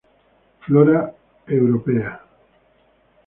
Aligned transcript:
Flora 0.63 1.01
Europaea. 1.45 2.13